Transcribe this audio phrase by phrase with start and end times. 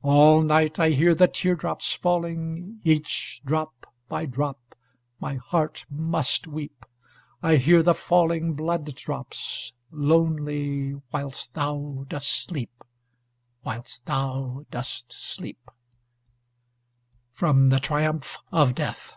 [0.00, 4.74] All night I hear the teardrops falling Each drop by drop
[5.20, 6.86] my heart must weep;
[7.42, 12.82] I hear the falling blood drops lonely, Whilst thou dost sleep
[13.64, 15.70] whilst thou dost sleep.
[17.34, 19.12] From 'The Triumph of Death.'